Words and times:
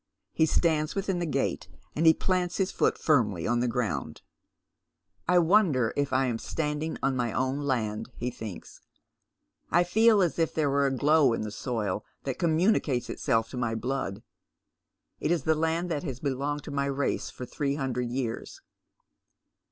He 0.33 0.47
stands 0.47 0.95
within 0.95 1.19
the 1.19 1.27
gate, 1.27 1.67
and 1.95 2.07
he 2.07 2.13
plants 2.15 2.57
his 2.57 2.71
foot 2.71 2.97
firmly 2.97 3.45
on 3.45 3.59
the 3.59 3.67
gi'ound." 3.67 4.21
I 5.29 5.37
wonder 5.37 5.93
if 5.95 6.11
I 6.11 6.25
am 6.25 6.39
standing 6.39 6.97
on 7.03 7.15
my 7.15 7.31
own 7.31 7.59
land?" 7.59 8.09
he 8.17 8.31
thinks." 8.31 8.81
1 9.69 9.85
feel 9.85 10.23
as 10.23 10.39
if 10.39 10.55
there 10.55 10.71
were 10.71 10.87
a 10.87 10.91
glow 10.97 11.33
in 11.33 11.43
the 11.43 11.51
soil 11.51 12.03
that 12.23 12.39
communicates 12.39 13.11
itself 13.11 13.51
to 13.51 13.57
my 13.57 13.75
blood. 13.75 14.23
It 15.19 15.29
is 15.29 15.43
the 15.43 15.53
land 15.53 15.91
that 15.91 16.01
has 16.01 16.19
belonged 16.19 16.63
to 16.63 16.71
my 16.71 16.85
race 16.87 17.29
for 17.29 17.45
three 17.45 17.75
hundred 17.75 18.09
years." 18.09 18.59